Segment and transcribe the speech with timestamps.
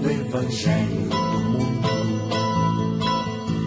[0.00, 1.88] do Evangelho do mundo.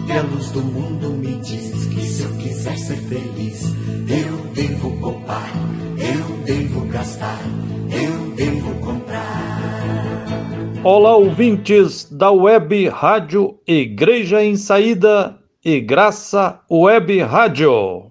[0.08, 3.62] E a luz do mundo me diz que se eu quiser ser feliz,
[4.08, 5.52] eu devo poupar,
[5.96, 7.40] eu devo gastar,
[7.90, 9.54] eu devo comprar.
[10.82, 18.10] Olá, ouvintes da Web Rádio Igreja em Saída e Graça Web Rádio.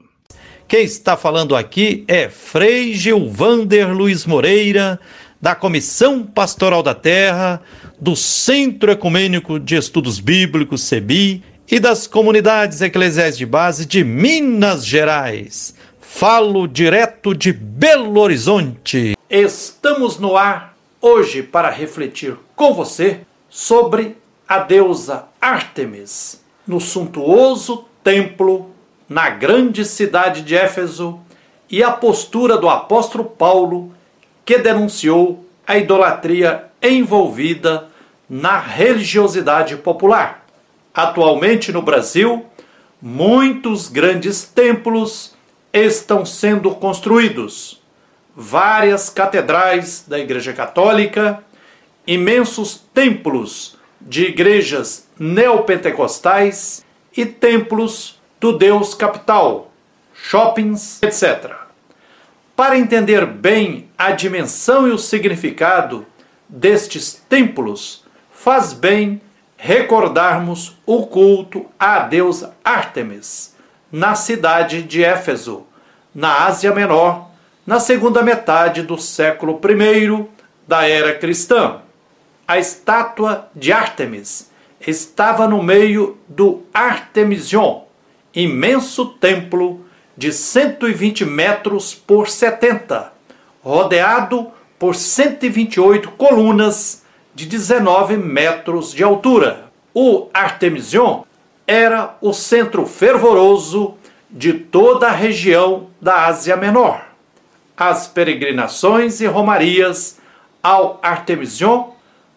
[0.66, 5.00] Quem está falando aqui é Frei Gilvander Luiz Moreira,
[5.44, 7.62] da Comissão Pastoral da Terra,
[8.00, 14.86] do Centro Ecumênico de Estudos Bíblicos, CEBI, e das comunidades eclesiais de base de Minas
[14.86, 15.76] Gerais.
[16.00, 19.18] Falo direto de Belo Horizonte.
[19.30, 24.16] Estamos no ar hoje para refletir com você sobre
[24.48, 28.72] a deusa Ártemis no suntuoso templo
[29.10, 31.20] na grande cidade de Éfeso
[31.70, 33.92] e a postura do apóstolo Paulo
[34.46, 37.88] que denunciou a idolatria envolvida
[38.30, 40.46] na religiosidade popular.
[40.94, 42.46] Atualmente no Brasil,
[43.02, 45.36] muitos grandes templos
[45.72, 47.82] estão sendo construídos.
[48.36, 51.44] Várias catedrais da Igreja Católica,
[52.06, 56.84] imensos templos de igrejas neopentecostais
[57.16, 59.72] e templos do Deus capital,
[60.14, 61.63] shoppings, etc.
[62.56, 66.06] Para entender bem a dimensão e o significado
[66.48, 69.20] destes templos, faz bem
[69.58, 73.56] recordarmos o culto à deusa Ártemis
[73.92, 75.66] na cidade de Éfeso,
[76.14, 77.32] na Ásia Menor,
[77.66, 80.28] na segunda metade do século I
[80.68, 81.78] da era cristã.
[82.48, 87.84] A estátua de Ártemis estava no meio do Artemision,
[88.34, 89.83] imenso templo
[90.16, 93.12] de 120 metros por 70,
[93.64, 99.72] rodeado por 128 colunas de 19 metros de altura.
[99.94, 101.24] O Artemision
[101.66, 103.96] era o centro fervoroso
[104.30, 107.06] de toda a região da Ásia Menor.
[107.78, 110.20] As peregrinações e romarias
[110.62, 111.90] ao Artemision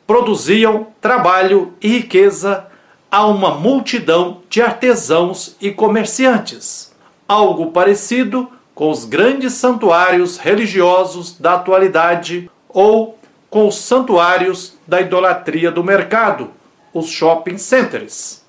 [0.07, 2.67] produziam trabalho e riqueza
[3.11, 6.95] a uma multidão de artesãos e comerciantes,
[7.29, 15.71] algo parecido com os grandes santuários religiosos da atualidade ou com os santuários da idolatria
[15.71, 16.51] do mercado,
[16.93, 18.45] os shopping centers.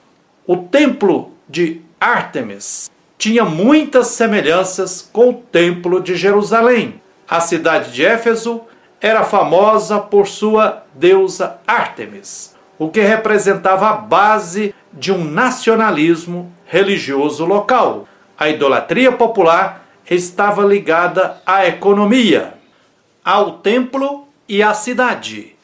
[0.46, 7.02] O templo de Ártemis tinha muitas semelhanças com o templo de Jerusalém.
[7.28, 8.62] A cidade de Éfeso
[9.02, 17.46] era famosa por sua deusa Ártemis, o que representava a base de um nacionalismo religioso
[17.46, 18.08] local.
[18.38, 22.54] A idolatria popular estava ligada à economia,
[23.26, 25.56] ao templo e à cidade.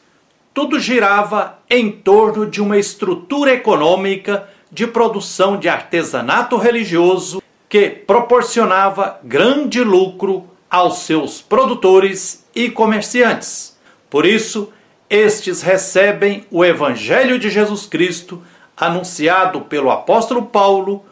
[0.52, 9.20] Tudo girava em torno de uma estrutura econômica de produção de artesanato religioso que proporcionava
[9.22, 13.78] grande lucro aos seus produtores e comerciantes.
[14.10, 14.72] Por isso,
[15.08, 18.42] estes recebem o Evangelho de Jesus Cristo,
[18.76, 21.04] anunciado pelo apóstolo Paulo,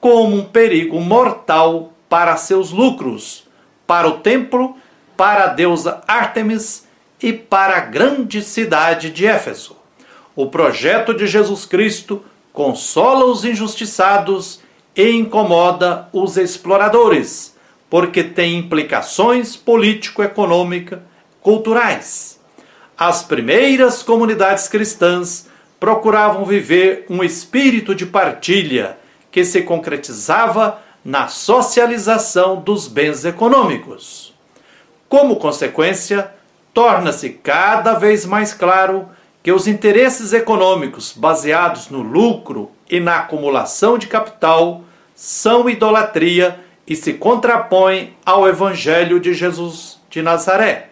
[0.00, 3.46] como um perigo mortal para seus lucros,
[3.86, 4.76] para o templo,
[5.16, 6.86] para a deusa Ártemis
[7.22, 9.76] e para a grande cidade de Éfeso.
[10.36, 14.60] O projeto de Jesus Cristo consola os injustiçados
[14.94, 17.56] e incomoda os exploradores
[17.90, 21.02] porque tem implicações político-econômica,
[21.40, 22.38] culturais.
[22.96, 25.48] As primeiras comunidades cristãs
[25.80, 28.98] procuravam viver um espírito de partilha
[29.30, 34.34] que se concretizava na socialização dos bens econômicos.
[35.08, 36.30] Como consequência,
[36.74, 39.08] torna-se cada vez mais claro
[39.42, 44.82] que os interesses econômicos baseados no lucro e na acumulação de capital
[45.14, 50.90] são idolatria e se contrapõe ao Evangelho de Jesus de Nazaré.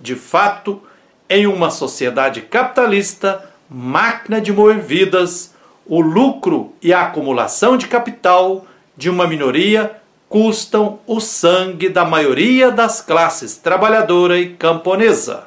[0.00, 0.82] De fato,
[1.28, 5.51] em uma sociedade capitalista, máquina de mover vidas,
[5.86, 9.96] o lucro e a acumulação de capital de uma minoria
[10.28, 15.44] custam o sangue da maioria das classes trabalhadora e camponesa.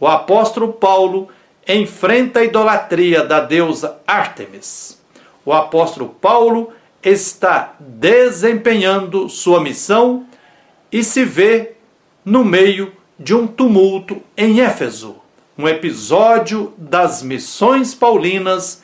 [0.00, 1.28] O apóstolo Paulo
[1.66, 4.98] enfrenta a idolatria da deusa Ártemis.
[5.44, 6.72] O apóstolo Paulo
[7.02, 10.24] está desempenhando sua missão
[10.90, 11.72] e se vê
[12.24, 15.16] no meio de um tumulto em Éfeso,
[15.56, 18.82] um episódio das missões paulinas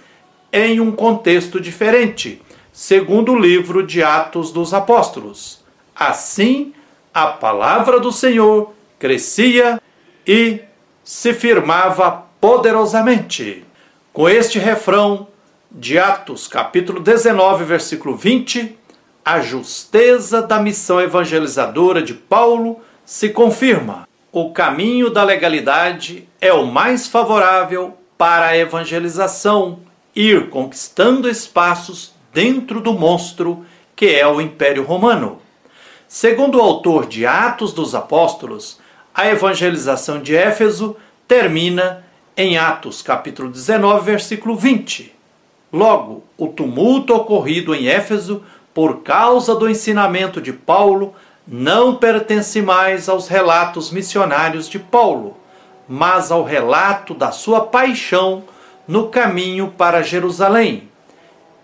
[0.54, 2.40] em um contexto diferente,
[2.72, 5.64] segundo o livro de Atos dos Apóstolos.
[5.96, 6.72] Assim,
[7.12, 9.82] a palavra do Senhor crescia
[10.24, 10.60] e
[11.02, 13.64] se firmava poderosamente.
[14.12, 15.26] Com este refrão
[15.68, 18.78] de Atos, capítulo 19, versículo 20,
[19.24, 24.06] a justeza da missão evangelizadora de Paulo se confirma.
[24.30, 29.80] O caminho da legalidade é o mais favorável para a evangelização,
[30.14, 33.64] ir conquistando espaços dentro do monstro
[33.96, 35.38] que é o Império Romano.
[36.08, 38.78] Segundo o autor de Atos dos Apóstolos,
[39.14, 40.96] a evangelização de Éfeso
[41.26, 42.04] termina
[42.36, 45.14] em Atos capítulo 19, versículo 20.
[45.72, 51.14] Logo, o tumulto ocorrido em Éfeso por causa do ensinamento de Paulo
[51.46, 55.36] não pertence mais aos relatos missionários de Paulo,
[55.88, 58.44] mas ao relato da sua paixão
[58.86, 60.88] no caminho para Jerusalém.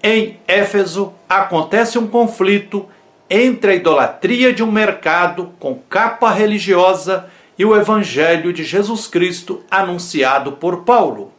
[0.02, 2.88] Em Éfeso acontece um conflito
[3.28, 7.26] entre a idolatria de um mercado com capa religiosa
[7.58, 11.32] e o Evangelho de Jesus Cristo anunciado por Paulo.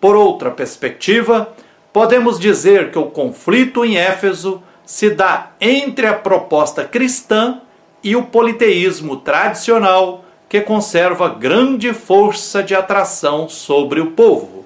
[0.00, 1.54] Por outra perspectiva,
[1.92, 7.60] podemos dizer que o conflito em Éfeso se dá entre a proposta cristã
[8.02, 14.65] e o politeísmo tradicional que conserva grande força de atração sobre o povo.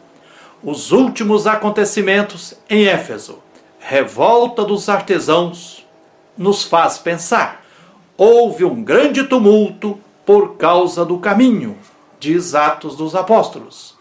[0.62, 3.38] Os últimos acontecimentos em Éfeso,
[3.78, 5.86] revolta dos artesãos,
[6.36, 7.64] nos faz pensar.
[8.14, 11.78] Houve um grande tumulto por causa do caminho,
[12.18, 13.96] diz Atos dos Apóstolos.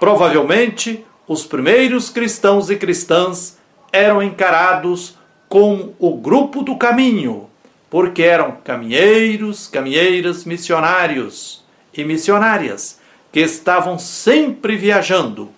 [0.00, 3.58] Provavelmente, os primeiros cristãos e cristãs
[3.92, 5.14] eram encarados
[5.46, 7.50] como o grupo do caminho,
[7.90, 11.62] porque eram caminheiros, caminheiras, missionários
[11.92, 12.98] e missionárias
[13.30, 15.57] que estavam sempre viajando.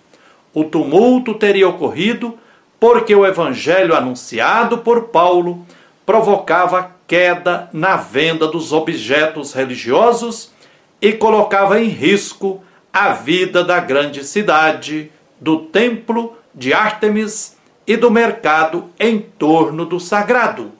[0.53, 2.37] O tumulto teria ocorrido
[2.79, 5.65] porque o evangelho anunciado por Paulo
[6.05, 10.51] provocava queda na venda dos objetos religiosos
[11.01, 12.63] e colocava em risco
[12.93, 17.57] a vida da grande cidade, do templo de Ártemis
[17.87, 20.71] e do mercado em torno do sagrado.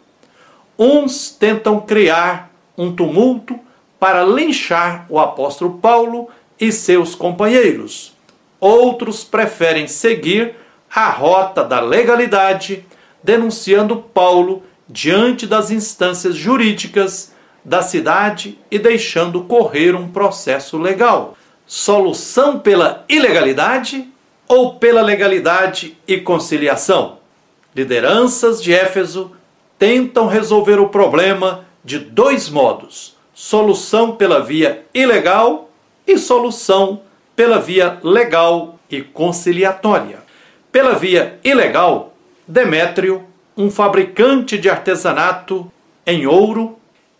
[0.77, 3.59] Uns tentam criar um tumulto
[3.99, 6.29] para linchar o apóstolo Paulo
[6.59, 8.13] e seus companheiros.
[8.61, 10.53] Outros preferem seguir
[10.93, 12.85] a rota da legalidade,
[13.23, 17.33] denunciando Paulo diante das instâncias jurídicas
[17.65, 21.35] da cidade e deixando correr um processo legal.
[21.65, 24.07] Solução pela ilegalidade
[24.47, 27.17] ou pela legalidade e conciliação?
[27.75, 29.31] Lideranças de Éfeso
[29.79, 35.71] tentam resolver o problema de dois modos: solução pela via ilegal
[36.05, 37.01] e solução
[37.35, 40.19] pela via legal e conciliatória.
[40.71, 42.11] Pela via ilegal,
[42.47, 43.23] Demétrio
[43.55, 45.71] um fabricante de artesanato
[46.05, 46.77] em ouro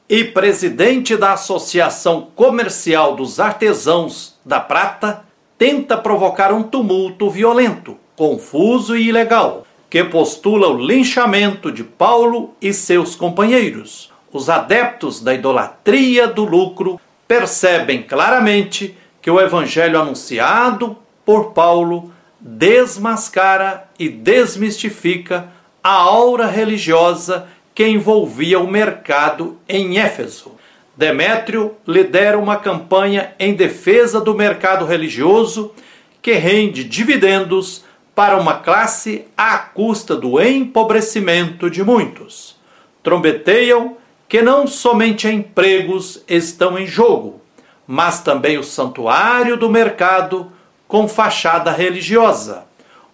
[0.09, 5.23] e presidente da Associação Comercial dos Artesãos da Prata,
[5.57, 12.73] tenta provocar um tumulto violento, confuso e ilegal, que postula o linchamento de Paulo e
[12.73, 14.11] seus companheiros.
[14.33, 23.87] Os adeptos da idolatria do lucro percebem claramente que o evangelho anunciado por Paulo desmascara
[23.99, 25.49] e desmistifica
[25.83, 30.53] a aura religiosa que envolvia o mercado em Éfeso.
[30.95, 35.73] Demétrio lidera uma campanha em defesa do mercado religioso
[36.21, 42.59] que rende dividendos para uma classe à custa do empobrecimento de muitos.
[43.01, 47.40] Trombeteiam que não somente empregos estão em jogo,
[47.87, 50.51] mas também o santuário do mercado
[50.87, 52.71] com fachada religiosa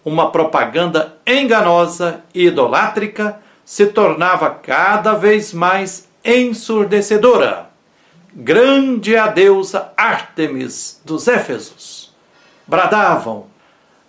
[0.07, 7.67] uma propaganda enganosa e idolátrica se tornava cada vez mais ensurdecedora.
[8.33, 12.15] Grande a deusa Ártemis dos Éfesos.
[12.65, 13.47] Bradavam.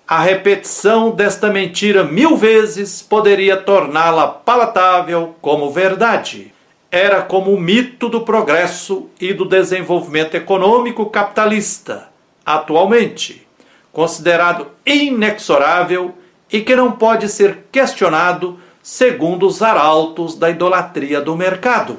[0.07, 6.55] A repetição desta mentira mil vezes poderia torná-la palatável como verdade.
[6.91, 12.09] Era como o mito do progresso e do desenvolvimento econômico capitalista,
[12.45, 13.47] atualmente
[13.93, 16.15] considerado inexorável
[16.51, 21.99] e que não pode ser questionado segundo os arautos da idolatria do mercado.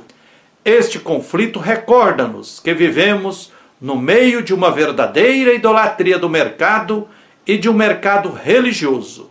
[0.64, 7.08] Este conflito recorda-nos que vivemos no meio de uma verdadeira idolatria do mercado
[7.46, 9.30] e de um mercado religioso.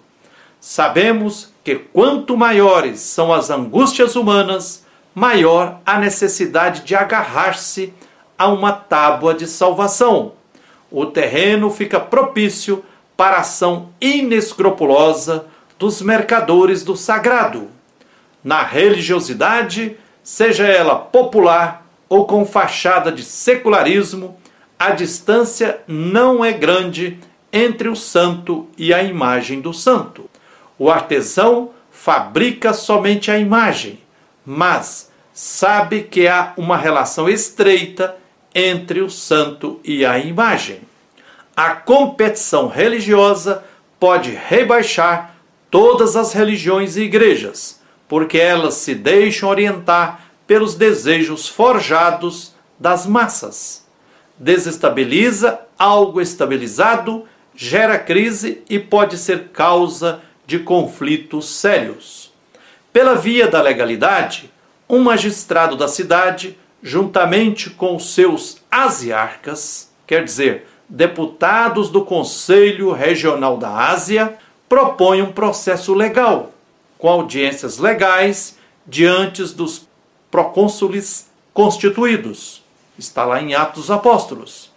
[0.61, 4.85] Sabemos que quanto maiores são as angústias humanas,
[5.19, 7.93] maior a necessidade de agarrar-se
[8.37, 10.33] a uma tábua de salvação
[10.91, 12.85] o terreno fica propício
[13.17, 15.47] para a ação inescrupulosa
[15.79, 17.69] dos mercadores do sagrado.
[18.43, 24.39] Na religiosidade, seja ela popular ou com fachada de secularismo,
[24.79, 27.19] a distância não é grande
[27.53, 30.31] entre o santo e a imagem do santo.
[30.79, 34.01] O artesão fabrica somente a imagem,
[34.47, 35.08] mas
[35.41, 38.17] sabe que há uma relação estreita
[38.53, 40.81] entre o santo e a imagem.
[41.57, 43.63] A competição religiosa
[44.01, 45.37] pode rebaixar
[45.71, 53.87] todas as religiões e igrejas, porque elas se deixam orientar pelos desejos forjados das massas.
[54.37, 62.33] Desestabiliza algo estabilizado, gera crise e pode ser causa de conflitos sérios.
[62.93, 64.51] Pela via da legalidade,
[64.89, 73.91] um magistrado da cidade, juntamente com seus asiarcas, quer dizer, deputados do Conselho Regional da
[73.91, 76.53] Ásia, propõe um processo legal,
[76.97, 79.87] com audiências legais diante dos
[80.31, 82.63] procônsules constituídos.
[82.99, 84.71] Está lá em Atos Apóstolos.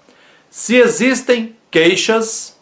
[0.50, 2.58] Se existem queixas,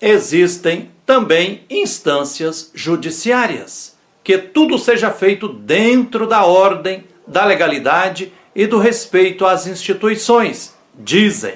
[0.00, 3.89] existem também instâncias judiciárias.
[4.30, 11.54] Que tudo seja feito dentro da ordem, da legalidade e do respeito às instituições, dizem.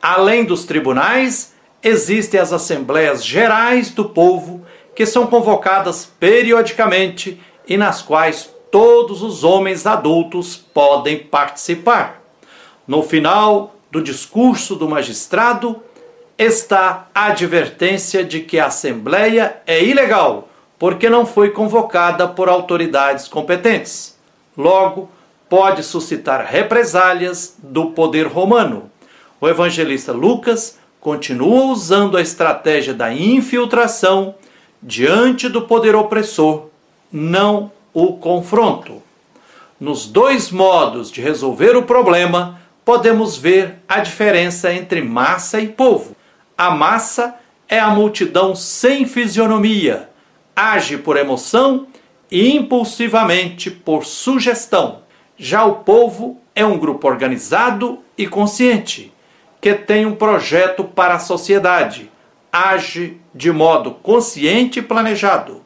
[0.00, 4.64] Além dos tribunais, existem as assembleias gerais do povo,
[4.96, 12.22] que são convocadas periodicamente e nas quais todos os homens adultos podem participar.
[12.86, 15.82] No final do discurso do magistrado
[16.38, 20.48] está a advertência de que a assembleia é ilegal,
[20.78, 24.16] porque não foi convocada por autoridades competentes.
[24.56, 25.10] Logo,
[25.48, 28.90] pode suscitar represálias do poder romano
[29.40, 34.34] o evangelista Lucas continua usando a estratégia da infiltração
[34.82, 36.66] diante do poder opressor,
[37.12, 39.02] não o confronto.
[39.78, 46.16] Nos dois modos de resolver o problema, podemos ver a diferença entre massa e povo.
[46.56, 47.36] A massa
[47.68, 50.08] é a multidão sem fisionomia,
[50.58, 51.86] age por emoção
[52.28, 55.02] e impulsivamente por sugestão.
[55.36, 59.14] Já o povo é um grupo organizado e consciente
[59.60, 62.10] que tem um projeto para a sociedade,
[62.52, 65.62] age de modo consciente e planejado.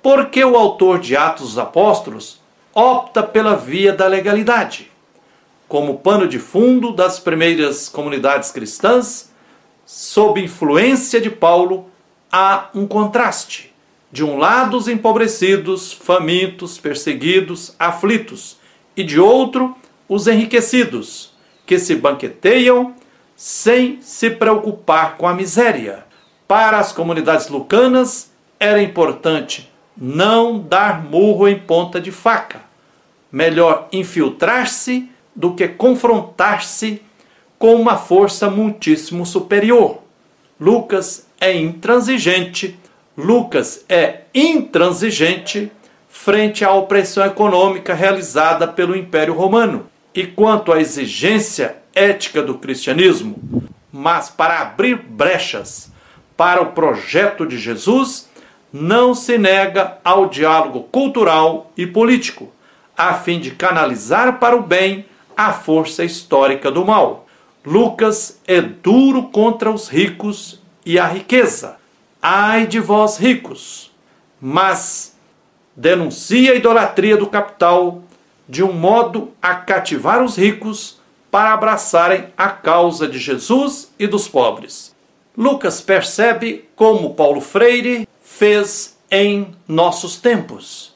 [0.00, 2.40] Porque o autor de Atos dos Apóstolos
[2.72, 4.92] opta pela via da legalidade.
[5.66, 9.32] Como pano de fundo das primeiras comunidades cristãs,
[9.84, 11.90] sob influência de Paulo,
[12.30, 13.69] há um contraste.
[14.12, 18.58] De um lado, os empobrecidos, famintos, perseguidos, aflitos,
[18.96, 19.76] e de outro,
[20.08, 21.32] os enriquecidos,
[21.64, 22.94] que se banqueteiam
[23.36, 26.04] sem se preocupar com a miséria.
[26.48, 32.60] Para as comunidades lucanas, era importante não dar murro em ponta de faca.
[33.30, 37.00] Melhor infiltrar-se do que confrontar-se
[37.58, 40.02] com uma força muitíssimo superior.
[40.58, 42.78] Lucas é intransigente,
[43.20, 45.70] Lucas é intransigente
[46.08, 49.86] frente à opressão econômica realizada pelo Império Romano.
[50.14, 53.36] E quanto à exigência ética do cristianismo,
[53.92, 55.92] mas para abrir brechas
[56.36, 58.28] para o projeto de Jesus,
[58.72, 62.50] não se nega ao diálogo cultural e político,
[62.96, 65.04] a fim de canalizar para o bem
[65.36, 67.26] a força histórica do mal.
[67.64, 71.79] Lucas é duro contra os ricos e a riqueza.
[72.22, 73.90] Ai de vós ricos!
[74.40, 75.16] Mas
[75.74, 78.02] denuncia a idolatria do capital
[78.48, 81.00] de um modo a cativar os ricos
[81.30, 84.94] para abraçarem a causa de Jesus e dos pobres.
[85.36, 90.94] Lucas percebe como Paulo Freire fez em nossos tempos,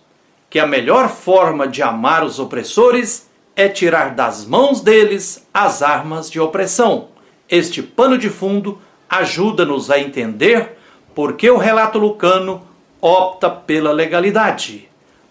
[0.50, 6.30] que a melhor forma de amar os opressores é tirar das mãos deles as armas
[6.30, 7.08] de opressão.
[7.48, 8.78] Este pano de fundo
[9.08, 10.73] ajuda-nos a entender
[11.14, 12.62] por que o relato lucano
[13.00, 14.88] opta pela legalidade.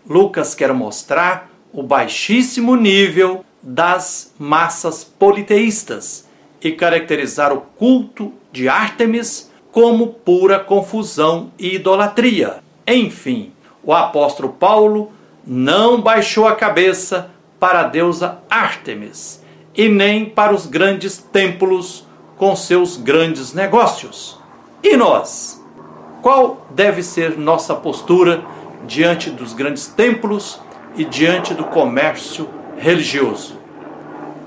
[0.08, 6.28] Lucas quer mostrar o baixíssimo nível das massas politeístas
[6.62, 12.58] e caracterizar o culto de Ártemis como pura confusão e idolatria.
[12.86, 13.52] Enfim,
[13.84, 15.12] o apóstolo Paulo
[15.46, 19.44] não baixou a cabeça para a deusa Ártemis
[19.76, 22.06] e nem para os grandes templos
[22.38, 24.38] com seus grandes negócios.
[24.84, 25.63] E nós?
[26.24, 28.42] Qual deve ser nossa postura
[28.88, 30.60] diante dos grandes templos
[30.96, 33.60] e diante do comércio religioso.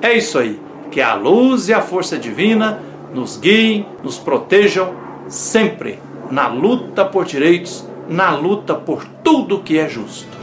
[0.01, 0.59] É isso aí.
[0.91, 2.81] Que a luz e a força divina
[3.13, 4.95] nos guiem, nos protejam
[5.29, 5.99] sempre
[6.31, 10.35] na luta por direitos, na luta por tudo que é justo.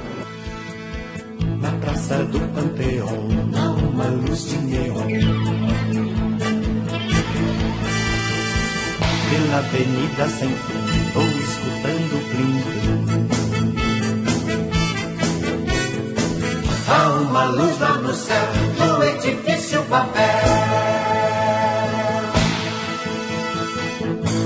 [1.60, 3.08] Na praça do Panteão,
[3.92, 5.54] uma luz de neon.
[9.54, 10.83] na avenida sem fim,
[11.14, 12.64] vou escutando o plim
[16.90, 20.22] Há uma luz lá no céu, no edifício papel,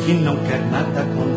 [0.05, 1.36] que não quer nada com